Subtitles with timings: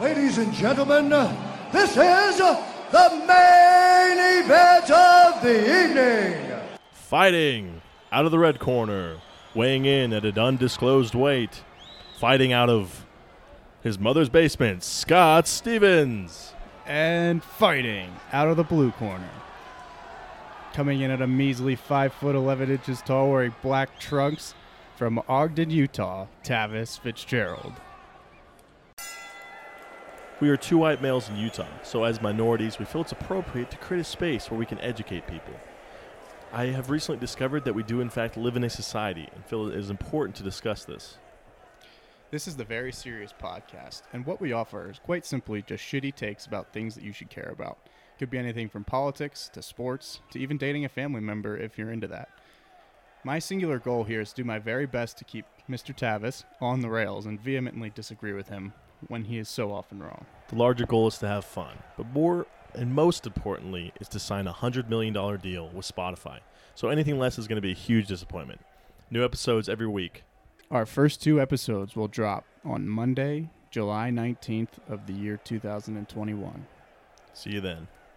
[0.00, 1.08] Ladies and gentlemen,
[1.72, 6.60] this is the main event of the evening.
[6.92, 7.80] Fighting
[8.12, 9.16] out of the red corner,
[9.56, 11.64] weighing in at an undisclosed weight,
[12.16, 13.06] fighting out of
[13.82, 16.54] his mother's basement, Scott Stevens.
[16.86, 19.28] and fighting out of the blue corner.
[20.74, 24.54] Coming in at a measly 5 foot 11 inches tall wearing black trunks
[24.96, 27.72] from Ogden, Utah, Tavis Fitzgerald.
[30.40, 33.76] We are two white males in Utah, so as minorities, we feel it's appropriate to
[33.76, 35.52] create a space where we can educate people.
[36.52, 39.66] I have recently discovered that we do, in fact, live in a society and feel
[39.66, 41.18] it is important to discuss this.
[42.30, 46.14] This is the Very Serious Podcast, and what we offer is quite simply just shitty
[46.14, 47.78] takes about things that you should care about.
[47.86, 51.76] It Could be anything from politics to sports to even dating a family member if
[51.76, 52.28] you're into that.
[53.24, 55.92] My singular goal here is to do my very best to keep Mr.
[55.92, 58.72] Tavis on the rails and vehemently disagree with him
[59.06, 60.26] when he is so often wrong.
[60.48, 64.46] The larger goal is to have fun, but more and most importantly is to sign
[64.46, 66.40] a $100 million deal with Spotify.
[66.74, 68.60] So anything less is going to be a huge disappointment.
[69.10, 70.24] New episodes every week.
[70.70, 76.66] Our first two episodes will drop on Monday, July 19th of the year 2021.
[77.32, 77.88] See you then.